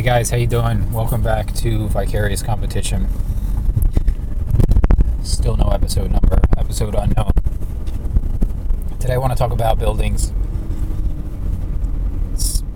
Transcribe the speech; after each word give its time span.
Hey 0.00 0.06
guys, 0.06 0.30
how 0.30 0.38
you 0.38 0.46
doing? 0.46 0.90
Welcome 0.94 1.22
back 1.22 1.52
to 1.56 1.86
Vicarious 1.88 2.42
Competition. 2.42 3.06
Still 5.22 5.58
no 5.58 5.68
episode 5.68 6.10
number, 6.10 6.40
episode 6.56 6.94
unknown. 6.94 7.32
Today 8.98 9.12
I 9.12 9.18
want 9.18 9.34
to 9.34 9.38
talk 9.38 9.52
about 9.52 9.78
buildings. 9.78 10.32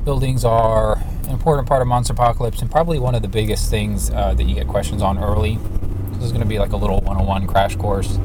Buildings 0.04 0.44
are 0.44 0.98
an 0.98 1.30
important 1.30 1.66
part 1.66 1.80
of 1.80 1.88
Monsterpocalypse 1.88 2.60
and 2.60 2.70
probably 2.70 2.98
one 2.98 3.14
of 3.14 3.22
the 3.22 3.28
biggest 3.28 3.70
things 3.70 4.10
uh, 4.10 4.34
that 4.34 4.44
you 4.44 4.54
get 4.54 4.68
questions 4.68 5.00
on 5.00 5.16
early. 5.16 5.58
This 6.10 6.24
is 6.24 6.30
going 6.30 6.42
to 6.42 6.46
be 6.46 6.58
like 6.58 6.72
a 6.72 6.76
little 6.76 6.98
101 6.98 7.46
crash 7.46 7.74
course. 7.76 8.18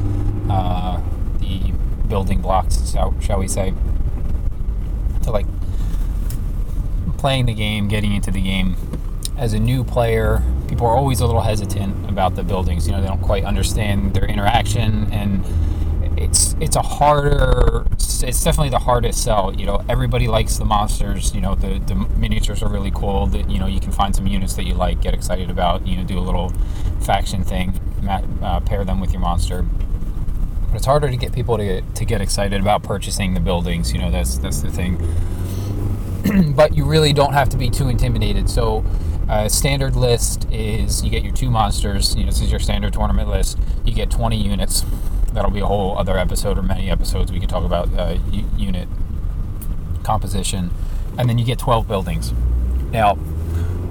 Uh, 0.50 1.02
the 1.38 1.72
building 2.10 2.42
blocks, 2.42 2.94
shall 3.22 3.40
we 3.40 3.48
say. 3.48 3.74
To 5.24 5.32
like 5.32 5.46
playing 7.18 7.46
the 7.46 7.54
game, 7.54 7.88
getting 7.88 8.14
into 8.14 8.30
the 8.30 8.42
game. 8.42 8.76
As 9.40 9.54
a 9.54 9.60
new 9.60 9.86
player, 9.86 10.44
people 10.68 10.86
are 10.86 10.98
always 10.98 11.22
a 11.22 11.26
little 11.26 11.40
hesitant 11.40 12.10
about 12.10 12.36
the 12.36 12.44
buildings. 12.44 12.86
You 12.86 12.92
know, 12.92 13.02
they 13.02 13.08
don't 13.08 13.22
quite 13.22 13.46
understand 13.46 14.14
their 14.14 14.26
interaction, 14.26 15.08
and 15.14 15.46
it's 16.20 16.58
it's 16.60 16.76
a 16.76 16.82
harder. 16.82 17.88
It's 17.94 18.44
definitely 18.44 18.72
the 18.72 18.80
hardest 18.80 19.24
sell. 19.24 19.54
You 19.54 19.66
know, 19.66 19.82
everybody 19.88 20.28
likes 20.28 20.58
the 20.58 20.66
monsters. 20.66 21.34
You 21.34 21.40
know, 21.40 21.56
the 21.56 21.80
the 21.80 21.96
miniatures 21.96 22.62
are 22.62 22.68
really 22.68 22.92
cool. 22.92 23.28
That 23.28 23.50
you 23.50 23.60
know, 23.60 23.68
you 23.68 23.80
can 23.80 23.94
find 23.94 24.14
some 24.14 24.28
units 24.28 24.56
that 24.56 24.66
you 24.66 24.74
like, 24.74 25.00
get 25.00 25.14
excited 25.14 25.50
about. 25.50 25.88
You 25.88 25.96
know, 25.96 26.04
do 26.04 26.20
a 26.20 26.26
little 26.30 26.52
faction 27.00 27.46
thing, 27.46 27.80
uh, 28.42 28.60
pair 28.60 28.84
them 28.84 29.00
with 29.00 29.14
your 29.14 29.22
monster. 29.22 29.64
But 29.64 30.76
it's 30.76 30.86
harder 30.86 31.10
to 31.10 31.16
get 31.16 31.32
people 31.32 31.58
to 31.58 31.82
to 31.82 32.06
get 32.06 32.20
excited 32.20 32.60
about 32.60 32.84
purchasing 32.84 33.36
the 33.36 33.40
buildings. 33.40 33.94
You 33.94 34.02
know, 34.02 34.12
that's 34.12 34.38
that's 34.38 34.60
the 34.60 34.70
thing. 34.70 34.98
but 36.56 36.76
you 36.76 36.84
really 36.84 37.14
don't 37.14 37.34
have 37.34 37.48
to 37.50 37.58
be 37.58 37.70
too 37.70 37.88
intimidated. 37.88 38.50
So, 38.50 38.84
uh, 39.30 39.48
standard 39.48 39.96
list 39.96 40.48
is 40.52 41.04
you 41.04 41.12
get 41.12 41.24
your 41.24 41.34
two 41.34 41.52
monsters. 41.52 42.16
You 42.16 42.22
know, 42.22 42.32
this 42.32 42.42
is 42.42 42.50
your 42.50 42.60
standard 42.60 42.94
tournament 42.94 43.30
list. 43.30 43.60
You 43.86 43.94
get 43.94 44.10
20 44.10 44.36
units. 44.36 44.84
That'll 45.34 45.52
be 45.52 45.60
a 45.60 45.68
whole 45.68 45.98
other 45.98 46.18
episode 46.18 46.58
or 46.58 46.64
many 46.64 46.90
episodes. 46.90 47.32
We 47.32 47.40
can 47.40 47.48
talk 47.48 47.64
about 47.64 47.94
uh, 47.94 48.18
unit 48.58 48.88
composition, 50.04 50.72
and 51.18 51.30
then 51.30 51.38
you 51.38 51.46
get 51.46 51.60
12 51.60 51.88
buildings. 51.88 52.34
Now, 52.92 53.20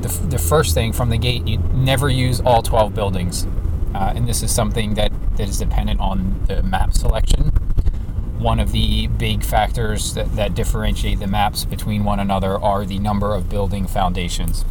the, 0.00 0.08
the 0.28 0.38
first 0.38 0.74
thing 0.74 0.92
from 0.92 1.10
the 1.10 1.18
gate, 1.18 1.46
you 1.46 1.58
never 1.72 2.08
use 2.08 2.40
all 2.40 2.60
12 2.60 2.92
buildings, 2.92 3.46
uh, 3.94 4.12
and 4.16 4.26
this 4.26 4.42
is 4.42 4.52
something 4.52 4.94
that, 4.94 5.12
that 5.36 5.48
is 5.48 5.58
dependent 5.58 6.00
on 6.00 6.44
the 6.48 6.64
map 6.64 6.92
selection 6.94 7.52
one 8.38 8.60
of 8.60 8.70
the 8.70 9.08
big 9.08 9.42
factors 9.42 10.14
that, 10.14 10.36
that 10.36 10.54
differentiate 10.54 11.18
the 11.18 11.26
maps 11.26 11.64
between 11.64 12.04
one 12.04 12.20
another 12.20 12.56
are 12.56 12.84
the 12.84 12.98
number 12.98 13.34
of 13.34 13.48
building 13.48 13.86
foundations. 13.86 14.64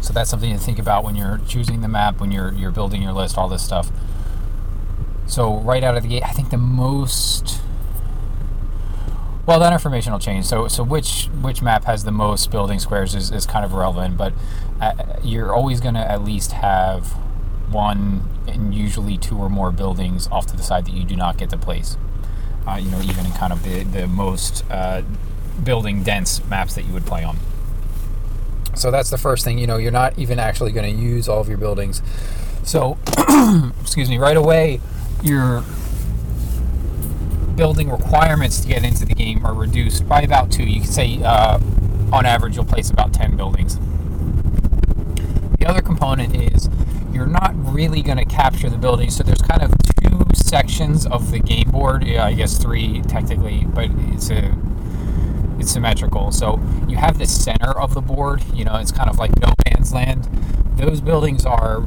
So 0.00 0.12
that's 0.12 0.30
something 0.30 0.52
to 0.52 0.58
think 0.58 0.78
about 0.78 1.04
when 1.04 1.16
you're 1.16 1.40
choosing 1.46 1.80
the 1.80 1.88
map, 1.88 2.20
when 2.20 2.32
you're 2.32 2.52
you're 2.52 2.70
building 2.70 3.02
your 3.02 3.12
list, 3.12 3.36
all 3.36 3.48
this 3.48 3.62
stuff. 3.62 3.90
So 5.26 5.58
right 5.58 5.84
out 5.84 5.96
of 5.96 6.02
the 6.02 6.08
gate, 6.08 6.22
I 6.24 6.30
think 6.30 6.50
the 6.50 6.56
most 6.56 7.60
well 9.46 9.58
that 9.60 9.72
information 9.72 10.12
will 10.12 10.20
change. 10.20 10.46
So 10.46 10.68
so 10.68 10.82
which 10.82 11.26
which 11.40 11.62
map 11.62 11.84
has 11.84 12.04
the 12.04 12.12
most 12.12 12.50
building 12.50 12.78
squares 12.78 13.14
is, 13.14 13.30
is 13.30 13.46
kind 13.46 13.64
of 13.64 13.72
relevant, 13.72 14.16
but 14.16 14.32
uh, 14.80 14.92
you're 15.22 15.52
always 15.52 15.80
going 15.80 15.94
to 15.94 16.10
at 16.10 16.22
least 16.22 16.52
have 16.52 17.08
one 17.70 18.22
and 18.46 18.74
usually 18.74 19.18
two 19.18 19.36
or 19.36 19.48
more 19.48 19.70
buildings 19.70 20.28
off 20.28 20.46
to 20.46 20.56
the 20.56 20.62
side 20.62 20.86
that 20.86 20.94
you 20.94 21.04
do 21.04 21.16
not 21.16 21.36
get 21.36 21.50
to 21.50 21.58
place. 21.58 21.96
Uh, 22.66 22.76
you 22.76 22.90
know, 22.90 23.00
even 23.00 23.26
in 23.26 23.32
kind 23.32 23.52
of 23.52 23.62
the, 23.62 23.82
the 23.84 24.06
most 24.06 24.64
uh, 24.70 25.02
building 25.64 26.02
dense 26.02 26.44
maps 26.46 26.74
that 26.74 26.84
you 26.84 26.92
would 26.92 27.06
play 27.06 27.24
on. 27.24 27.36
So 28.78 28.90
that's 28.90 29.10
the 29.10 29.18
first 29.18 29.44
thing. 29.44 29.58
You 29.58 29.66
know, 29.66 29.76
you're 29.76 29.92
not 29.92 30.18
even 30.18 30.38
actually 30.38 30.72
going 30.72 30.94
to 30.94 31.02
use 31.02 31.28
all 31.28 31.40
of 31.40 31.48
your 31.48 31.58
buildings. 31.58 32.02
So, 32.62 32.98
excuse 33.80 34.08
me, 34.08 34.18
right 34.18 34.36
away, 34.36 34.80
your 35.22 35.64
building 37.56 37.90
requirements 37.90 38.60
to 38.60 38.68
get 38.68 38.84
into 38.84 39.04
the 39.04 39.14
game 39.14 39.44
are 39.44 39.54
reduced 39.54 40.08
by 40.08 40.22
about 40.22 40.52
two. 40.52 40.64
You 40.64 40.82
can 40.82 40.90
say, 40.90 41.20
uh, 41.24 41.58
on 42.12 42.24
average, 42.24 42.56
you'll 42.56 42.64
place 42.64 42.90
about 42.90 43.12
10 43.12 43.36
buildings. 43.36 43.78
The 45.58 45.66
other 45.66 45.82
component 45.82 46.36
is 46.36 46.68
you're 47.12 47.26
not 47.26 47.52
really 47.72 48.00
going 48.00 48.18
to 48.18 48.24
capture 48.24 48.70
the 48.70 48.78
building. 48.78 49.10
So 49.10 49.24
there's 49.24 49.42
kind 49.42 49.62
of 49.62 49.72
two 50.02 50.24
sections 50.34 51.04
of 51.06 51.30
the 51.32 51.40
game 51.40 51.70
board. 51.70 52.04
Yeah, 52.04 52.26
I 52.26 52.34
guess 52.34 52.58
three 52.58 53.02
technically, 53.02 53.64
but 53.64 53.90
it's 54.12 54.30
a 54.30 54.56
it's 55.58 55.72
symmetrical. 55.72 56.32
So 56.32 56.60
you 56.88 56.96
have 56.96 57.18
the 57.18 57.26
center 57.26 57.78
of 57.78 57.94
the 57.94 58.00
board. 58.00 58.42
You 58.54 58.64
know, 58.64 58.76
it's 58.76 58.92
kind 58.92 59.10
of 59.10 59.18
like 59.18 59.38
no 59.40 59.52
man's 59.66 59.92
land. 59.92 60.24
Those 60.76 61.00
buildings 61.00 61.44
are 61.44 61.84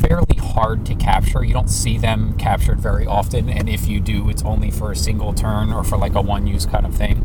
fairly 0.00 0.38
hard 0.38 0.86
to 0.86 0.94
capture. 0.94 1.44
You 1.44 1.52
don't 1.52 1.68
see 1.68 1.98
them 1.98 2.36
captured 2.38 2.80
very 2.80 3.06
often, 3.06 3.48
and 3.48 3.68
if 3.68 3.86
you 3.86 4.00
do, 4.00 4.28
it's 4.30 4.42
only 4.42 4.70
for 4.70 4.90
a 4.90 4.96
single 4.96 5.32
turn 5.32 5.72
or 5.72 5.84
for 5.84 5.98
like 5.98 6.14
a 6.14 6.20
one-use 6.22 6.66
kind 6.66 6.86
of 6.86 6.94
thing. 6.94 7.18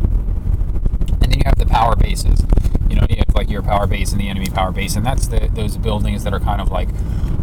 And 1.22 1.32
then 1.32 1.40
you 1.40 1.44
have 1.46 1.56
the 1.58 1.66
power 1.66 1.96
bases. 1.96 2.46
You 2.90 2.96
know, 2.96 3.06
you 3.10 3.18
have 3.18 3.36
like 3.36 3.50
your 3.50 3.62
power 3.62 3.88
base 3.88 4.12
and 4.12 4.20
the 4.20 4.30
enemy 4.30 4.48
power 4.50 4.72
base, 4.72 4.96
and 4.96 5.06
that's 5.06 5.28
the 5.28 5.50
those 5.54 5.78
buildings 5.78 6.24
that 6.24 6.34
are 6.34 6.40
kind 6.40 6.62
of 6.62 6.70
like 6.70 6.90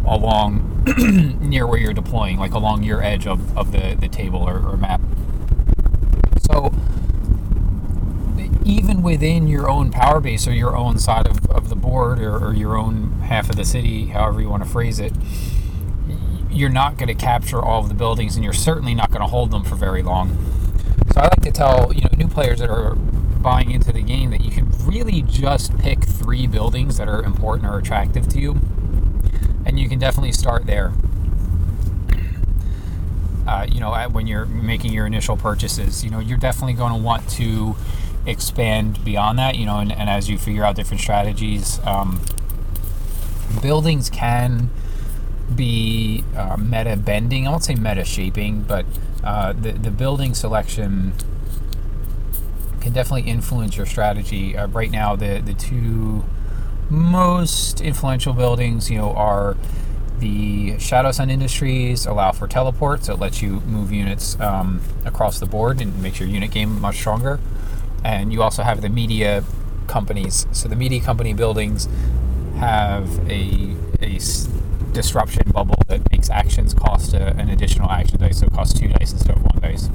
along 0.05 0.83
near 1.41 1.65
where 1.65 1.79
you're 1.79 1.93
deploying, 1.93 2.37
like 2.37 2.53
along 2.53 2.83
your 2.83 3.03
edge 3.03 3.25
of, 3.25 3.57
of 3.57 3.71
the, 3.71 3.95
the 3.99 4.07
table 4.07 4.39
or, 4.39 4.59
or 4.59 4.77
map. 4.77 5.01
So 6.47 6.71
even 8.65 9.03
within 9.03 9.47
your 9.47 9.69
own 9.69 9.91
power 9.91 10.19
base 10.19 10.47
or 10.47 10.51
your 10.51 10.75
own 10.75 10.97
side 10.97 11.27
of, 11.27 11.45
of 11.51 11.69
the 11.69 11.75
board 11.75 12.19
or, 12.19 12.37
or 12.43 12.53
your 12.53 12.75
own 12.75 13.11
half 13.21 13.49
of 13.49 13.55
the 13.55 13.63
city, 13.63 14.07
however 14.07 14.41
you 14.41 14.49
want 14.49 14.63
to 14.63 14.69
phrase 14.69 14.99
it, 14.99 15.13
you're 16.49 16.69
not 16.69 16.97
going 16.97 17.07
to 17.07 17.13
capture 17.13 17.61
all 17.61 17.81
of 17.81 17.89
the 17.89 17.95
buildings 17.95 18.35
and 18.35 18.43
you're 18.43 18.53
certainly 18.53 18.95
not 18.95 19.09
going 19.09 19.21
to 19.21 19.27
hold 19.27 19.51
them 19.51 19.63
for 19.63 19.75
very 19.75 20.01
long. 20.01 20.35
So 21.13 21.21
I 21.21 21.25
like 21.25 21.41
to 21.43 21.51
tell 21.51 21.93
you 21.93 22.01
know 22.01 22.09
new 22.17 22.27
players 22.27 22.59
that 22.59 22.69
are 22.69 22.95
buying 22.95 23.69
into 23.69 23.93
the 23.93 24.01
game 24.01 24.31
that 24.31 24.43
you 24.43 24.49
can 24.49 24.69
really 24.85 25.21
just 25.21 25.77
pick 25.77 26.03
three 26.03 26.47
buildings 26.47 26.97
that 26.97 27.07
are 27.07 27.21
important 27.21 27.69
or 27.69 27.77
attractive 27.77 28.27
to 28.29 28.39
you 28.39 28.59
and 29.65 29.79
you 29.79 29.89
can 29.89 29.99
definitely 29.99 30.31
start 30.31 30.65
there. 30.65 30.93
Uh, 33.47 33.67
you 33.71 33.79
know, 33.79 33.93
when 34.09 34.25
you're 34.25 34.45
making 34.45 34.91
your 34.91 35.05
initial 35.05 35.37
purchases, 35.37 36.03
you 36.03 36.09
know, 36.09 36.19
you're 36.19 36.37
definitely 36.37 36.73
going 36.73 36.93
to 36.93 36.99
want 36.99 37.27
to 37.29 37.75
expand 38.25 39.03
beyond 39.03 39.39
that, 39.39 39.55
you 39.55 39.65
know, 39.65 39.79
and, 39.79 39.91
and 39.91 40.09
as 40.09 40.29
you 40.29 40.37
figure 40.37 40.63
out 40.63 40.75
different 40.75 41.01
strategies, 41.01 41.79
um, 41.85 42.21
buildings 43.61 44.09
can 44.09 44.69
be 45.55 46.23
uh, 46.35 46.57
meta 46.57 46.97
bending. 46.97 47.47
I 47.47 47.51
won't 47.51 47.63
say 47.63 47.75
meta 47.75 48.03
shaping, 48.03 48.61
but 48.61 48.85
uh, 49.23 49.53
the, 49.53 49.71
the 49.73 49.91
building 49.91 50.33
selection 50.33 51.13
can 52.81 52.93
definitely 52.93 53.29
influence 53.29 53.77
your 53.77 53.85
strategy. 53.85 54.57
Uh, 54.57 54.67
right 54.67 54.91
now, 54.91 55.15
the, 55.15 55.41
the 55.43 55.53
two 55.53 56.23
most 56.89 57.81
influential 57.81 58.33
buildings, 58.33 58.89
you 58.89 58.97
know, 58.97 59.11
are 59.13 59.57
the 60.19 60.73
Shadowsun 60.73 61.29
Industries 61.29 62.05
allow 62.05 62.31
for 62.31 62.47
teleport, 62.47 63.03
so 63.05 63.13
it 63.13 63.19
lets 63.19 63.41
you 63.41 63.61
move 63.61 63.91
units 63.91 64.39
um, 64.39 64.81
across 65.03 65.39
the 65.39 65.45
board 65.45 65.81
and 65.81 66.01
makes 66.01 66.19
your 66.19 66.29
unit 66.29 66.51
game 66.51 66.79
much 66.79 66.95
stronger. 66.95 67.39
And 68.05 68.31
you 68.31 68.43
also 68.43 68.61
have 68.61 68.81
the 68.81 68.89
media 68.89 69.43
companies. 69.87 70.45
So 70.51 70.69
the 70.69 70.75
media 70.75 71.01
company 71.01 71.33
buildings 71.33 71.89
have 72.57 73.19
a, 73.27 73.75
a 73.99 74.19
disruption 74.93 75.51
bubble 75.51 75.81
that 75.87 76.09
makes 76.11 76.29
actions 76.29 76.75
cost 76.75 77.15
a, 77.15 77.35
an 77.35 77.49
additional 77.49 77.89
action 77.89 78.19
dice, 78.19 78.39
so 78.39 78.45
it 78.45 78.53
costs 78.53 78.79
two 78.79 78.89
dice 78.89 79.11
instead 79.11 79.35
of 79.35 79.43
one 79.43 79.59
dice. 79.59 79.89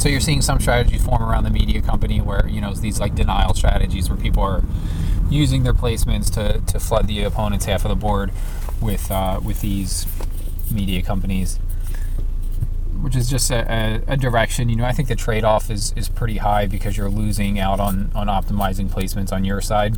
So 0.00 0.08
you're 0.08 0.20
seeing 0.20 0.42
some 0.42 0.60
strategies 0.60 1.04
form 1.04 1.22
around 1.22 1.42
the 1.42 1.50
media 1.50 1.82
company 1.82 2.20
where 2.20 2.46
you 2.48 2.60
know 2.60 2.72
these 2.72 3.00
like 3.00 3.16
denial 3.16 3.52
strategies 3.54 4.08
where 4.08 4.16
people 4.16 4.42
are 4.44 4.62
using 5.28 5.64
their 5.64 5.74
placements 5.74 6.32
to, 6.34 6.60
to 6.72 6.78
flood 6.78 7.08
the 7.08 7.24
opponent's 7.24 7.64
half 7.64 7.84
of 7.84 7.88
the 7.88 7.96
board 7.96 8.30
with 8.80 9.10
uh, 9.10 9.40
with 9.44 9.60
these 9.60 10.06
media 10.70 11.02
companies, 11.02 11.58
which 13.00 13.16
is 13.16 13.28
just 13.28 13.50
a, 13.50 14.02
a, 14.08 14.12
a 14.12 14.16
direction. 14.16 14.68
You 14.68 14.76
know, 14.76 14.84
I 14.84 14.92
think 14.92 15.08
the 15.08 15.16
trade 15.16 15.44
off 15.44 15.70
is 15.70 15.92
is 15.96 16.08
pretty 16.08 16.38
high 16.38 16.66
because 16.66 16.96
you're 16.96 17.10
losing 17.10 17.58
out 17.58 17.80
on 17.80 18.10
on 18.14 18.26
optimizing 18.26 18.88
placements 18.88 19.32
on 19.32 19.44
your 19.44 19.60
side. 19.60 19.96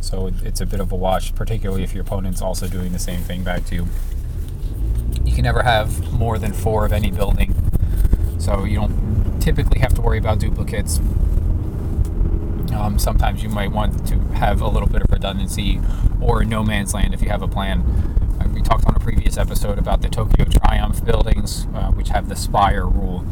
So 0.00 0.30
it's 0.42 0.60
a 0.60 0.66
bit 0.66 0.80
of 0.80 0.92
a 0.92 0.96
wash, 0.96 1.34
particularly 1.34 1.82
if 1.82 1.92
your 1.92 2.02
opponent's 2.02 2.40
also 2.40 2.68
doing 2.68 2.92
the 2.92 2.98
same 2.98 3.20
thing 3.20 3.42
back 3.42 3.64
to 3.66 3.74
you. 3.74 3.86
You 5.24 5.34
can 5.34 5.42
never 5.42 5.62
have 5.62 6.12
more 6.12 6.38
than 6.38 6.52
four 6.52 6.86
of 6.86 6.92
any 6.92 7.10
building, 7.10 7.54
so 8.38 8.64
you 8.64 8.76
don't 8.76 9.40
typically 9.40 9.80
have 9.80 9.94
to 9.94 10.00
worry 10.00 10.18
about 10.18 10.38
duplicates. 10.38 10.98
Um, 12.72 12.96
sometimes 12.98 13.42
you 13.42 13.48
might 13.48 13.72
want 13.72 14.06
to 14.08 14.18
have 14.34 14.60
a 14.60 14.68
little 14.68 14.88
bit 14.88 15.02
of 15.02 15.10
redundancy 15.10 15.80
or 16.20 16.44
no 16.44 16.62
man's 16.62 16.94
land 16.94 17.12
if 17.12 17.20
you 17.20 17.28
have 17.28 17.42
a 17.42 17.48
plan. 17.48 17.80
Uh, 18.40 18.48
we 18.54 18.62
talked 18.62 18.86
on 18.86 18.92
a 18.92 18.96
previous 19.08 19.38
episode 19.38 19.78
about 19.78 20.02
the 20.02 20.08
Tokyo 20.10 20.44
Triumph 20.44 21.02
buildings, 21.02 21.66
uh, 21.74 21.90
which 21.92 22.10
have 22.10 22.28
the 22.28 22.36
spire 22.36 22.86
rule. 22.86 23.24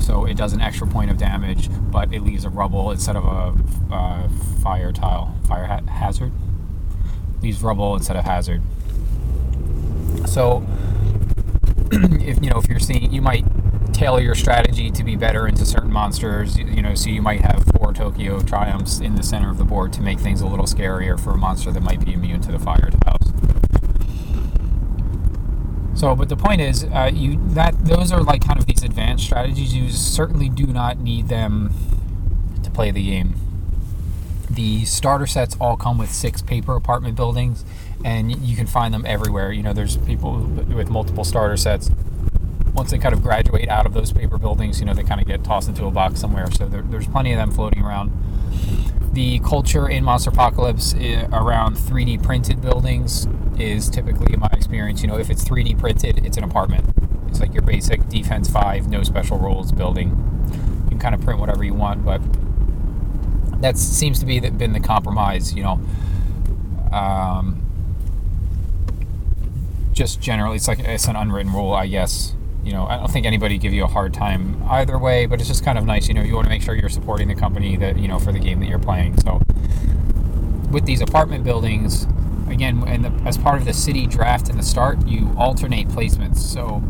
So 0.00 0.24
it 0.24 0.36
does 0.36 0.52
an 0.54 0.60
extra 0.60 0.88
point 0.88 1.08
of 1.08 1.18
damage, 1.18 1.68
but 1.88 2.12
it 2.12 2.22
leaves 2.22 2.44
a 2.44 2.48
rubble 2.48 2.90
instead 2.90 3.14
of 3.14 3.24
a 3.24 3.94
uh, 3.94 4.28
fire 4.60 4.90
tile, 4.90 5.32
fire 5.46 5.66
ha- 5.66 5.86
hazard. 5.88 6.32
Leaves 7.42 7.62
rubble 7.62 7.94
instead 7.94 8.16
of 8.16 8.24
hazard. 8.24 8.60
So 10.26 10.66
if 11.92 12.42
you 12.42 12.50
know 12.50 12.58
if 12.58 12.68
you're 12.68 12.80
seeing, 12.80 13.12
you 13.12 13.22
might 13.22 13.44
tailor 13.92 14.20
your 14.20 14.34
strategy 14.34 14.90
to 14.90 15.04
be 15.04 15.14
better 15.14 15.46
into 15.46 15.64
certain 15.64 15.92
monsters. 15.92 16.58
You 16.58 16.82
know, 16.82 16.96
so 16.96 17.08
you 17.08 17.22
might 17.22 17.42
have 17.42 17.64
four 17.76 17.92
Tokyo 17.92 18.40
Triumphs 18.40 18.98
in 18.98 19.14
the 19.14 19.22
center 19.22 19.48
of 19.48 19.58
the 19.58 19.64
board 19.64 19.92
to 19.92 20.02
make 20.02 20.18
things 20.18 20.40
a 20.40 20.46
little 20.48 20.66
scarier 20.66 21.20
for 21.20 21.30
a 21.30 21.38
monster 21.38 21.70
that 21.70 21.84
might 21.84 22.04
be 22.04 22.14
immune 22.14 22.40
to 22.40 22.50
the 22.50 22.58
fire 22.58 22.90
tiles. 23.04 23.19
So, 26.00 26.16
but 26.16 26.30
the 26.30 26.36
point 26.36 26.62
is, 26.62 26.84
uh, 26.84 27.10
you 27.12 27.38
that 27.50 27.84
those 27.84 28.10
are 28.10 28.22
like 28.22 28.42
kind 28.42 28.58
of 28.58 28.64
these 28.64 28.82
advanced 28.82 29.22
strategies. 29.22 29.74
You 29.74 29.90
certainly 29.90 30.48
do 30.48 30.66
not 30.66 30.98
need 30.98 31.28
them 31.28 31.74
to 32.62 32.70
play 32.70 32.90
the 32.90 33.04
game. 33.04 33.34
The 34.48 34.86
starter 34.86 35.26
sets 35.26 35.58
all 35.60 35.76
come 35.76 35.98
with 35.98 36.10
six 36.10 36.40
paper 36.40 36.74
apartment 36.74 37.16
buildings, 37.16 37.66
and 38.02 38.34
you 38.40 38.56
can 38.56 38.66
find 38.66 38.94
them 38.94 39.04
everywhere. 39.04 39.52
You 39.52 39.62
know, 39.62 39.74
there's 39.74 39.98
people 39.98 40.38
with 40.38 40.88
multiple 40.88 41.22
starter 41.22 41.58
sets. 41.58 41.90
Once 42.72 42.92
they 42.92 42.98
kind 42.98 43.12
of 43.12 43.22
graduate 43.22 43.68
out 43.68 43.84
of 43.84 43.92
those 43.92 44.10
paper 44.10 44.38
buildings, 44.38 44.80
you 44.80 44.86
know, 44.86 44.94
they 44.94 45.02
kind 45.02 45.20
of 45.20 45.26
get 45.26 45.44
tossed 45.44 45.68
into 45.68 45.84
a 45.84 45.90
box 45.90 46.18
somewhere. 46.18 46.50
So 46.50 46.66
there, 46.66 46.80
there's 46.80 47.08
plenty 47.08 47.32
of 47.32 47.36
them 47.36 47.50
floating 47.50 47.82
around. 47.82 48.10
The 49.12 49.38
culture 49.40 49.86
in 49.86 50.04
Monsterpocalypse 50.04 51.30
around 51.30 51.76
3D 51.76 52.22
printed 52.22 52.62
buildings 52.62 53.26
is 53.60 53.88
typically, 53.88 54.32
in 54.32 54.40
my 54.40 54.48
experience, 54.52 55.02
you 55.02 55.08
know, 55.08 55.18
if 55.18 55.30
it's 55.30 55.44
3D 55.44 55.78
printed, 55.78 56.24
it's 56.24 56.36
an 56.36 56.44
apartment. 56.44 56.88
It's 57.28 57.40
like 57.40 57.52
your 57.52 57.62
basic 57.62 58.08
defense 58.08 58.50
five, 58.50 58.88
no 58.88 59.02
special 59.02 59.38
rules 59.38 59.72
building. 59.72 60.08
You 60.84 60.90
can 60.90 60.98
kind 60.98 61.14
of 61.14 61.20
print 61.20 61.38
whatever 61.38 61.62
you 61.62 61.74
want, 61.74 62.04
but 62.04 62.20
that 63.60 63.78
seems 63.78 64.18
to 64.20 64.26
be 64.26 64.40
the, 64.40 64.50
been 64.50 64.72
the 64.72 64.80
compromise. 64.80 65.54
You 65.54 65.62
know, 65.62 65.80
um, 66.92 67.62
just 69.92 70.20
generally, 70.20 70.56
it's 70.56 70.68
like 70.68 70.80
it's 70.80 71.06
an 71.06 71.16
unwritten 71.16 71.52
rule, 71.52 71.72
I 71.72 71.86
guess. 71.86 72.34
You 72.64 72.72
know, 72.72 72.86
I 72.86 72.96
don't 72.96 73.10
think 73.10 73.26
anybody 73.26 73.56
give 73.58 73.72
you 73.72 73.84
a 73.84 73.88
hard 73.88 74.12
time 74.12 74.62
either 74.68 74.98
way, 74.98 75.26
but 75.26 75.40
it's 75.40 75.48
just 75.48 75.64
kind 75.64 75.78
of 75.78 75.84
nice. 75.84 76.08
You 76.08 76.14
know, 76.14 76.22
you 76.22 76.34
want 76.34 76.46
to 76.46 76.50
make 76.50 76.62
sure 76.62 76.74
you're 76.74 76.90
supporting 76.90 77.28
the 77.28 77.34
company 77.34 77.76
that 77.76 77.98
you 77.98 78.08
know 78.08 78.18
for 78.18 78.32
the 78.32 78.38
game 78.38 78.60
that 78.60 78.66
you're 78.66 78.78
playing. 78.78 79.18
So, 79.20 79.40
with 80.70 80.84
these 80.84 81.00
apartment 81.00 81.44
buildings, 81.44 82.06
again, 82.50 82.82
and 82.86 83.26
as 83.26 83.38
part 83.38 83.60
of 83.60 83.66
the 83.66 83.72
city 83.72 84.06
draft 84.06 84.48
in 84.48 84.56
the 84.56 84.62
start, 84.62 85.06
you 85.06 85.34
alternate 85.36 85.88
placements. 85.88 86.38
So 86.38 86.82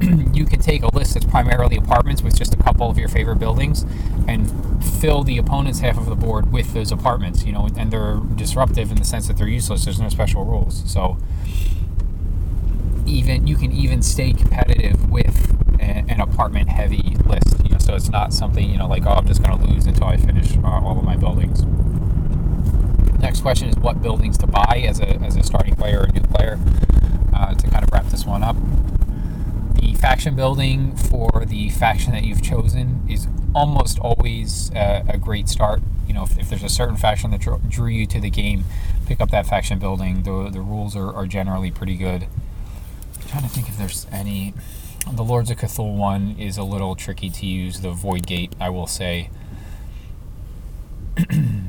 you 0.32 0.46
can 0.46 0.60
take 0.60 0.82
a 0.82 0.94
list 0.94 1.14
that's 1.14 1.26
primarily 1.26 1.76
apartments 1.76 2.22
with 2.22 2.36
just 2.36 2.54
a 2.54 2.56
couple 2.56 2.88
of 2.88 2.96
your 2.98 3.08
favorite 3.08 3.38
buildings 3.38 3.84
and 4.26 4.50
fill 5.00 5.22
the 5.22 5.36
opponent's 5.36 5.80
half 5.80 5.98
of 5.98 6.06
the 6.06 6.14
board 6.14 6.52
with 6.52 6.72
those 6.72 6.90
apartments, 6.90 7.44
you 7.44 7.52
know, 7.52 7.68
and 7.76 7.90
they're 7.90 8.20
disruptive 8.34 8.90
in 8.90 8.96
the 8.96 9.04
sense 9.04 9.28
that 9.28 9.36
they're 9.36 9.48
useless. 9.48 9.84
There's 9.84 10.00
no 10.00 10.08
special 10.08 10.44
rules. 10.44 10.82
So 10.90 11.18
even 13.06 13.46
you 13.46 13.56
can 13.56 13.72
even 13.72 14.02
stay 14.02 14.32
competitive 14.32 15.10
with 15.10 15.56
a, 15.80 16.04
an 16.08 16.20
apartment 16.20 16.68
heavy 16.70 17.16
list, 17.26 17.62
you 17.64 17.70
know, 17.70 17.78
so 17.78 17.94
it's 17.94 18.08
not 18.08 18.32
something, 18.32 18.70
you 18.70 18.78
know, 18.78 18.86
like, 18.86 19.04
oh, 19.04 19.10
I'm 19.10 19.26
just 19.26 19.42
going 19.42 19.58
to 19.58 19.66
lose 19.66 19.86
until 19.86 20.06
I 20.06 20.16
finish 20.16 20.56
all 20.64 20.98
of 20.98 21.04
my 21.04 21.16
buildings. 21.16 21.64
Next 23.20 23.42
question 23.42 23.68
is 23.68 23.76
what 23.76 24.00
buildings 24.00 24.38
to 24.38 24.46
buy 24.46 24.84
as 24.86 24.98
a, 24.98 25.16
as 25.22 25.36
a 25.36 25.42
starting 25.42 25.76
player 25.76 26.00
or 26.00 26.04
a 26.04 26.12
new 26.12 26.22
player 26.22 26.58
uh, 27.34 27.54
to 27.54 27.68
kind 27.68 27.84
of 27.84 27.90
wrap 27.92 28.06
this 28.06 28.24
one 28.24 28.42
up. 28.42 28.56
The 29.74 29.94
faction 29.94 30.34
building 30.34 30.96
for 30.96 31.44
the 31.46 31.68
faction 31.68 32.12
that 32.12 32.24
you've 32.24 32.42
chosen 32.42 33.06
is 33.08 33.28
almost 33.54 33.98
always 33.98 34.70
a, 34.74 35.04
a 35.08 35.18
great 35.18 35.48
start. 35.50 35.82
You 36.06 36.14
know, 36.14 36.22
if, 36.22 36.38
if, 36.38 36.48
there's 36.48 36.62
a 36.62 36.68
certain 36.68 36.96
faction 36.96 37.30
that 37.32 37.40
drew 37.68 37.88
you 37.88 38.06
to 38.06 38.20
the 38.20 38.30
game, 38.30 38.64
pick 39.06 39.20
up 39.20 39.30
that 39.30 39.46
faction 39.46 39.78
building. 39.78 40.22
The, 40.22 40.48
the 40.50 40.60
rules 40.60 40.96
are, 40.96 41.12
are 41.14 41.26
generally 41.26 41.70
pretty 41.70 41.96
good. 41.96 42.26
I'm 43.20 43.28
trying 43.28 43.42
to 43.42 43.48
think 43.48 43.68
if 43.68 43.76
there's 43.76 44.06
any. 44.10 44.54
The 45.12 45.24
Lords 45.24 45.50
of 45.50 45.58
Cthulhu 45.58 45.96
one 45.96 46.36
is 46.38 46.56
a 46.56 46.62
little 46.62 46.94
tricky 46.94 47.30
to 47.30 47.46
use. 47.46 47.80
The 47.80 47.90
Void 47.90 48.26
Gate, 48.26 48.54
I 48.58 48.70
will 48.70 48.86
say. 48.86 49.30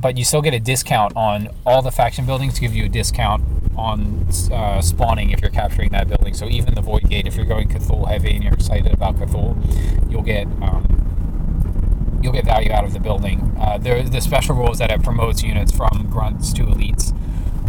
but 0.00 0.16
you 0.16 0.24
still 0.24 0.42
get 0.42 0.54
a 0.54 0.60
discount 0.60 1.14
on 1.16 1.48
all 1.66 1.82
the 1.82 1.90
faction 1.90 2.26
buildings. 2.26 2.54
To 2.54 2.60
give 2.60 2.74
you 2.74 2.86
a 2.86 2.88
discount 2.88 3.42
on 3.76 4.26
uh, 4.52 4.80
spawning 4.80 5.30
if 5.30 5.40
you're 5.40 5.50
capturing 5.50 5.90
that 5.90 6.08
building. 6.08 6.34
So 6.34 6.48
even 6.48 6.74
the 6.74 6.80
Void 6.80 7.08
Gate, 7.08 7.26
if 7.26 7.36
you're 7.36 7.46
going 7.46 7.68
Cthulhu 7.68 8.08
heavy 8.08 8.34
and 8.34 8.44
you're 8.44 8.54
excited 8.54 8.92
about 8.92 9.16
Cthulhu, 9.16 10.10
you'll 10.10 10.22
get 10.22 10.46
um, 10.62 12.20
you'll 12.22 12.32
get 12.32 12.44
value 12.44 12.70
out 12.72 12.84
of 12.84 12.92
the 12.92 13.00
building. 13.00 13.56
Uh, 13.58 13.78
there, 13.78 14.02
the 14.02 14.20
special 14.20 14.54
rule 14.54 14.70
is 14.70 14.78
that 14.78 14.90
it 14.90 15.02
promotes 15.02 15.42
units 15.42 15.72
from 15.72 16.08
grunts 16.10 16.52
to 16.54 16.62
elites, 16.62 17.14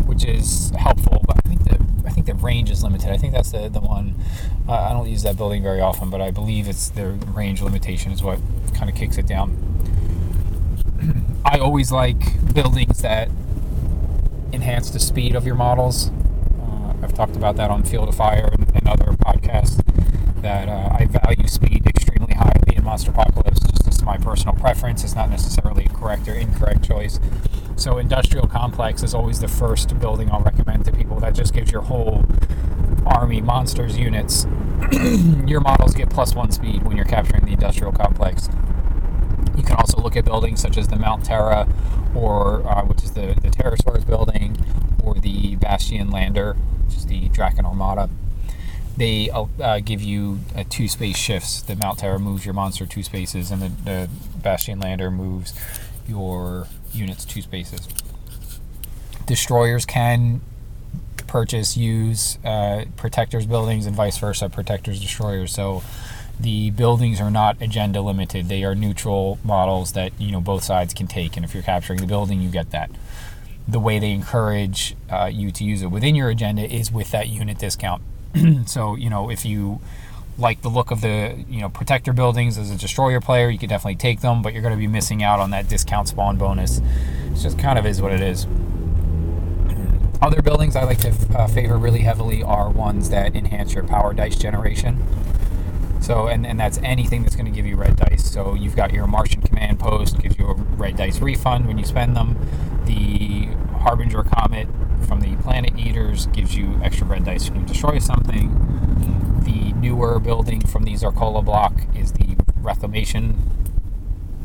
which 0.05 0.25
is 0.25 0.71
helpful. 0.77 1.23
But 1.25 1.37
I 1.45 1.49
think 1.49 1.63
the 1.63 1.79
I 2.05 2.09
think 2.11 2.25
the 2.25 2.35
range 2.35 2.69
is 2.69 2.83
limited. 2.83 3.09
I 3.09 3.17
think 3.17 3.33
that's 3.33 3.51
the 3.51 3.69
the 3.69 3.81
one. 3.81 4.15
Uh, 4.67 4.73
I 4.73 4.89
don't 4.89 5.07
use 5.07 5.23
that 5.23 5.37
building 5.37 5.63
very 5.63 5.81
often, 5.81 6.09
but 6.09 6.21
I 6.21 6.31
believe 6.31 6.67
it's 6.67 6.89
the 6.89 7.07
range 7.07 7.61
limitation 7.61 8.11
is 8.11 8.21
what 8.21 8.39
kind 8.73 8.89
of 8.89 8.95
kicks 8.95 9.17
it 9.17 9.27
down. 9.27 9.70
I 11.45 11.57
always 11.57 11.91
like 11.91 12.53
buildings 12.53 13.01
that 13.01 13.29
enhance 14.53 14.89
the 14.89 14.99
speed 14.99 15.35
of 15.35 15.45
your 15.45 15.55
models. 15.55 16.11
Uh, 16.59 16.93
I've 17.01 17.13
talked 17.13 17.35
about 17.35 17.55
that 17.57 17.71
on 17.71 17.83
Field 17.83 18.09
of 18.09 18.15
Fire 18.15 18.49
and, 18.51 18.69
and 18.75 18.87
other 18.87 19.13
podcasts. 19.13 19.83
That 20.41 20.69
uh, 20.69 20.95
I 20.97 21.05
value 21.05 21.47
speed 21.47 21.85
extremely 21.85 22.33
highly 22.33 22.75
in 22.75 22.83
Monsterpocalypse. 22.83 23.61
Just 23.69 23.85
this 23.85 23.95
is 23.97 24.03
my 24.03 24.17
personal 24.17 24.55
preference. 24.55 25.03
It's 25.03 25.15
not 25.15 25.29
necessarily 25.29 25.85
a 25.85 25.89
correct 25.89 26.27
or 26.27 26.33
incorrect 26.33 26.83
choice. 26.83 27.19
So 27.75 27.97
industrial 27.97 28.47
complex 28.47 29.03
is 29.03 29.13
always 29.13 29.39
the 29.39 29.47
first 29.47 29.99
building 29.99 30.31
I'll 30.31 30.41
recommend 30.41 30.85
to 30.85 30.91
people. 30.91 31.19
That 31.19 31.33
just 31.33 31.53
gives 31.53 31.71
your 31.71 31.81
whole 31.81 32.25
army 33.05 33.41
monsters 33.41 33.97
units. 33.97 34.45
your 35.47 35.61
models 35.61 35.93
get 35.93 36.09
plus 36.09 36.35
one 36.35 36.51
speed 36.51 36.83
when 36.83 36.95
you're 36.95 37.05
capturing 37.05 37.45
the 37.45 37.53
industrial 37.53 37.91
complex. 37.91 38.49
Also 39.91 40.03
look 40.03 40.15
at 40.15 40.23
buildings 40.23 40.61
such 40.61 40.77
as 40.77 40.87
the 40.87 40.95
Mount 40.95 41.25
Terra, 41.25 41.67
or 42.15 42.65
uh, 42.65 42.85
which 42.85 43.03
is 43.03 43.11
the 43.11 43.37
the 43.41 43.49
Terrasaurs 43.49 44.07
building, 44.07 44.55
or 45.03 45.15
the 45.15 45.57
Bastion 45.57 46.09
Lander, 46.09 46.53
which 46.85 46.95
is 46.95 47.07
the 47.07 47.27
Draken 47.27 47.65
Armada. 47.65 48.09
They 48.95 49.29
uh, 49.29 49.81
give 49.83 50.01
you 50.01 50.39
uh, 50.55 50.63
two 50.69 50.87
space 50.87 51.17
shifts. 51.17 51.61
The 51.61 51.75
Mount 51.75 51.99
Terra 51.99 52.19
moves 52.19 52.45
your 52.45 52.53
monster 52.53 52.85
two 52.85 53.03
spaces, 53.03 53.51
and 53.51 53.61
the, 53.61 53.69
the 53.83 54.09
Bastion 54.41 54.79
Lander 54.79 55.11
moves 55.11 55.53
your 56.07 56.67
units 56.93 57.25
two 57.25 57.41
spaces. 57.41 57.89
Destroyers 59.25 59.85
can 59.85 60.39
purchase, 61.27 61.75
use 61.75 62.37
uh, 62.45 62.85
protectors 62.95 63.45
buildings, 63.45 63.85
and 63.85 63.93
vice 63.93 64.17
versa. 64.17 64.47
Protectors, 64.47 65.01
destroyers. 65.01 65.51
So 65.53 65.83
the 66.41 66.71
buildings 66.71 67.21
are 67.21 67.31
not 67.31 67.61
agenda 67.61 68.01
limited. 68.01 68.49
They 68.49 68.63
are 68.63 68.73
neutral 68.73 69.37
models 69.43 69.93
that 69.93 70.11
you 70.19 70.31
know 70.31 70.41
both 70.41 70.63
sides 70.63 70.93
can 70.93 71.07
take, 71.07 71.35
and 71.35 71.45
if 71.45 71.53
you're 71.53 71.63
capturing 71.63 71.99
the 71.99 72.07
building, 72.07 72.41
you 72.41 72.49
get 72.49 72.71
that. 72.71 72.89
The 73.67 73.79
way 73.79 73.99
they 73.99 74.11
encourage 74.11 74.95
uh, 75.09 75.29
you 75.31 75.51
to 75.51 75.63
use 75.63 75.81
it 75.81 75.87
within 75.87 76.15
your 76.15 76.29
agenda 76.29 76.63
is 76.63 76.91
with 76.91 77.11
that 77.11 77.29
unit 77.29 77.59
discount. 77.59 78.01
so 78.65 78.95
you 78.95 79.09
know 79.09 79.29
if 79.29 79.45
you 79.45 79.79
like 80.37 80.61
the 80.61 80.69
look 80.69 80.91
of 80.91 81.01
the 81.01 81.45
you 81.47 81.61
know 81.61 81.69
protector 81.69 82.13
buildings 82.13 82.57
as 82.57 82.71
a 82.71 82.75
destroyer 82.75 83.21
player, 83.21 83.49
you 83.49 83.59
could 83.59 83.69
definitely 83.69 83.95
take 83.95 84.21
them, 84.21 84.41
but 84.41 84.53
you're 84.53 84.63
going 84.63 84.73
to 84.73 84.79
be 84.79 84.87
missing 84.87 85.21
out 85.23 85.39
on 85.39 85.51
that 85.51 85.69
discount 85.69 86.07
spawn 86.07 86.37
bonus. 86.37 86.79
It 86.79 87.35
just 87.35 87.59
kind 87.59 87.77
of 87.77 87.85
is 87.85 88.01
what 88.01 88.11
it 88.11 88.21
is. 88.21 88.47
Other 90.21 90.41
buildings 90.41 90.75
I 90.75 90.83
like 90.83 90.99
to 90.99 91.13
uh, 91.35 91.47
favor 91.47 91.77
really 91.77 92.01
heavily 92.01 92.41
are 92.43 92.69
ones 92.69 93.09
that 93.11 93.35
enhance 93.35 93.73
your 93.73 93.83
power 93.83 94.13
dice 94.13 94.35
generation. 94.35 95.05
So, 96.11 96.27
and, 96.27 96.45
and 96.45 96.59
that's 96.59 96.77
anything 96.79 97.23
that's 97.23 97.37
going 97.37 97.45
to 97.45 97.53
give 97.53 97.65
you 97.65 97.77
red 97.77 97.95
dice. 97.95 98.29
So, 98.29 98.53
you've 98.53 98.75
got 98.75 98.91
your 98.91 99.07
Martian 99.07 99.41
command 99.41 99.79
post, 99.79 100.19
gives 100.19 100.37
you 100.37 100.45
a 100.45 100.55
red 100.55 100.97
dice 100.97 101.21
refund 101.21 101.67
when 101.67 101.77
you 101.77 101.85
spend 101.85 102.17
them. 102.17 102.35
The 102.83 103.45
Harbinger 103.77 104.23
Comet 104.23 104.67
from 105.07 105.21
the 105.21 105.37
Planet 105.37 105.79
Eaters 105.79 106.25
gives 106.25 106.53
you 106.53 106.77
extra 106.83 107.07
red 107.07 107.23
dice 107.23 107.49
when 107.49 107.61
you 107.61 107.65
destroy 107.65 107.97
something. 107.99 108.49
The 109.45 109.71
newer 109.71 110.19
building 110.19 110.59
from 110.59 110.83
the 110.83 110.95
Zarcola 110.95 111.45
block 111.45 111.79
is 111.95 112.11
the 112.11 112.35
Reclamation 112.57 113.37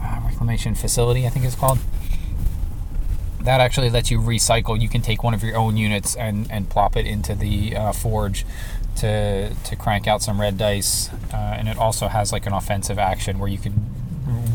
uh, 0.00 0.20
Reclamation 0.24 0.76
Facility, 0.76 1.26
I 1.26 1.30
think 1.30 1.44
it's 1.44 1.56
called. 1.56 1.80
That 3.40 3.60
actually 3.60 3.90
lets 3.90 4.08
you 4.08 4.20
recycle. 4.20 4.80
You 4.80 4.88
can 4.88 5.02
take 5.02 5.24
one 5.24 5.34
of 5.34 5.42
your 5.42 5.56
own 5.56 5.76
units 5.76 6.14
and, 6.14 6.48
and 6.48 6.70
plop 6.70 6.96
it 6.96 7.06
into 7.06 7.34
the 7.34 7.76
uh, 7.76 7.92
forge 7.92 8.46
to 8.96 9.54
to 9.54 9.76
crank 9.76 10.06
out 10.06 10.22
some 10.22 10.40
red 10.40 10.58
dice, 10.58 11.10
uh, 11.32 11.56
and 11.58 11.68
it 11.68 11.78
also 11.78 12.08
has 12.08 12.32
like 12.32 12.46
an 12.46 12.52
offensive 12.52 12.98
action 12.98 13.38
where 13.38 13.48
you 13.48 13.58
can 13.58 13.90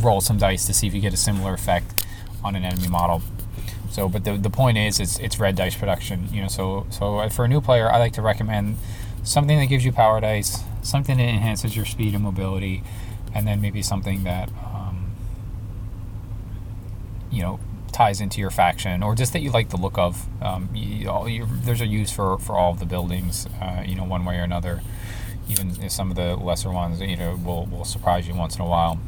roll 0.02 0.22
some 0.22 0.38
dice 0.38 0.66
to 0.66 0.74
see 0.74 0.88
if 0.88 0.94
you 0.94 1.02
get 1.02 1.14
a 1.14 1.18
similar 1.18 1.54
effect 1.54 2.06
on 2.44 2.56
an 2.56 2.64
enemy 2.64 2.88
model. 2.88 3.22
So, 3.92 4.08
but 4.08 4.24
the, 4.24 4.38
the 4.38 4.50
point 4.50 4.78
is, 4.78 5.00
it's 5.00 5.20
it's 5.20 5.40
red 5.40 5.56
dice 5.56 5.76
production. 5.76 6.28
You 6.32 6.44
know, 6.44 6.48
so 6.48 6.88
so 6.90 7.28
for 7.30 7.46
a 7.46 7.48
new 7.48 7.62
player, 7.62 7.90
I 7.92 7.98
like 7.98 8.14
to 8.14 8.22
recommend 8.22 8.78
something 9.24 9.60
that 9.60 9.66
gives 9.68 9.86
you 9.86 9.92
power 9.92 10.20
dice, 10.22 10.64
something 10.82 11.18
that 11.18 11.24
enhances 11.24 11.76
your 11.76 11.86
speed 11.86 12.14
and 12.14 12.24
mobility, 12.24 12.84
and 13.34 13.48
then 13.48 13.62
maybe 13.62 13.82
something 13.82 14.24
that 14.24 14.50
um, 14.64 15.12
you 17.30 17.42
know 17.42 17.60
ties 17.92 18.22
into 18.22 18.40
your 18.40 18.50
faction 18.50 19.04
or 19.04 19.16
just 19.16 19.34
that 19.34 19.42
you 19.42 19.52
like 19.52 19.70
the 19.70 19.78
look 19.78 19.98
of. 19.98 20.26
Um, 20.42 20.70
you, 20.74 21.48
there's 21.50 21.82
a 21.82 21.88
use 21.88 22.12
for, 22.12 22.38
for 22.38 22.58
all 22.58 22.72
of 22.72 22.80
the 22.80 22.86
buildings, 22.86 23.48
uh, 23.62 23.84
you 23.86 23.96
know, 23.96 24.04
one 24.04 24.26
way 24.26 24.38
or 24.38 24.44
another. 24.44 24.82
Even 25.50 25.90
some 25.90 26.10
of 26.10 26.16
the 26.16 26.36
lesser 26.36 26.72
ones, 26.72 27.02
you 27.02 27.18
know, 27.18 27.36
will, 27.36 27.66
will 27.66 27.86
surprise 27.86 28.28
you 28.28 28.34
once 28.34 28.56
in 28.56 28.62
a 28.62 28.68
while. 28.68 29.00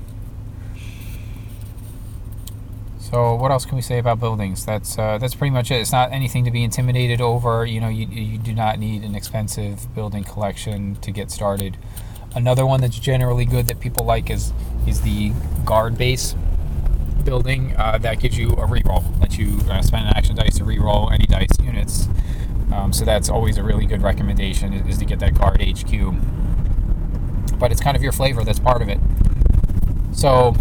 So 2.99 3.35
what 3.35 3.51
else 3.51 3.63
can 3.65 3.75
we 3.75 3.83
say 3.83 3.99
about 3.99 4.19
buildings? 4.19 4.65
That's 4.65 4.97
uh, 4.97 5.19
that's 5.19 5.35
pretty 5.35 5.51
much 5.51 5.69
it. 5.69 5.75
It's 5.75 5.91
not 5.91 6.11
anything 6.11 6.45
to 6.45 6.51
be 6.51 6.63
intimidated 6.63 7.21
over. 7.21 7.63
You 7.63 7.79
know, 7.79 7.89
you, 7.89 8.07
you 8.07 8.39
do 8.39 8.53
not 8.53 8.79
need 8.79 9.03
an 9.03 9.13
expensive 9.13 9.93
building 9.93 10.23
collection 10.23 10.95
to 10.95 11.11
get 11.11 11.29
started. 11.29 11.77
Another 12.33 12.65
one 12.65 12.81
that's 12.81 12.97
generally 12.97 13.45
good 13.45 13.67
that 13.67 13.79
people 13.79 14.03
like 14.03 14.31
is 14.31 14.51
is 14.87 15.01
the 15.01 15.31
guard 15.63 15.95
base 15.95 16.33
building 17.25 17.75
uh, 17.77 17.97
that 17.99 18.19
gives 18.19 18.37
you 18.37 18.49
a 18.49 18.67
reroll. 18.67 19.19
Lets 19.19 19.37
you 19.37 19.59
uh, 19.69 19.81
spend 19.81 20.07
an 20.07 20.13
action 20.15 20.35
dice 20.35 20.57
to 20.57 20.63
reroll 20.63 21.11
any 21.11 21.25
dice 21.25 21.59
units. 21.61 22.07
Um, 22.73 22.91
so 22.91 23.05
that's 23.05 23.29
always 23.29 23.57
a 23.57 23.63
really 23.63 23.85
good 23.85 24.01
recommendation 24.01 24.73
is, 24.73 24.87
is 24.87 24.97
to 24.97 25.05
get 25.05 25.19
that 25.19 25.37
guard 25.37 25.61
HQ. 25.61 26.13
But 27.59 27.71
it's 27.71 27.81
kind 27.81 27.95
of 27.95 28.03
your 28.03 28.11
flavor 28.11 28.43
that's 28.43 28.59
part 28.59 28.81
of 28.81 28.89
it. 28.89 28.99
So 30.11 30.55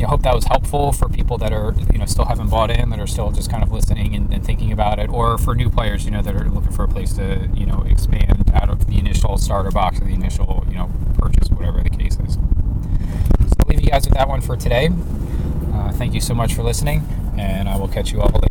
you 0.00 0.06
know, 0.06 0.12
hope 0.12 0.22
that 0.22 0.34
was 0.34 0.46
helpful 0.46 0.92
for 0.92 1.10
people 1.10 1.36
that 1.36 1.52
are 1.52 1.74
you 1.92 1.98
know 1.98 2.06
still 2.06 2.24
haven't 2.24 2.48
bought 2.48 2.70
in, 2.70 2.88
that 2.88 2.98
are 2.98 3.06
still 3.06 3.30
just 3.30 3.50
kind 3.50 3.62
of 3.62 3.70
listening 3.70 4.14
and, 4.14 4.32
and, 4.32 4.42
thinking 4.42 4.72
about 4.72 4.98
it, 4.98 5.10
or 5.10 5.36
for 5.36 5.54
new 5.54 5.68
players, 5.68 6.06
you 6.06 6.10
know, 6.10 6.22
that 6.22 6.34
are 6.34 6.48
looking 6.48 6.72
for 6.72 6.84
a 6.84 6.88
place 6.88 7.12
to 7.14 7.50
you 7.54 7.66
know 7.66 7.84
expand 7.86 8.50
out 8.54 8.70
of 8.70 8.86
the 8.86 8.98
initial 8.98 9.36
starter 9.36 9.70
box 9.70 10.00
or 10.00 10.04
the 10.04 10.14
initial 10.14 10.64
you 10.70 10.76
know 10.76 10.90
purchase, 11.18 11.50
whatever 11.50 11.82
the 11.82 11.90
case 11.90 12.18
is. 12.20 12.34
So 12.34 12.40
I'll 13.60 13.68
leave 13.68 13.82
you 13.82 13.90
guys 13.90 14.06
with 14.06 14.14
that 14.14 14.26
one 14.26 14.40
for 14.40 14.56
today. 14.56 14.88
Uh, 15.80 15.90
thank 15.92 16.12
you 16.12 16.20
so 16.20 16.34
much 16.34 16.52
for 16.52 16.62
listening, 16.62 17.02
and 17.38 17.66
I 17.66 17.78
will 17.78 17.88
catch 17.88 18.12
you 18.12 18.20
all 18.20 18.28
later. 18.28 18.49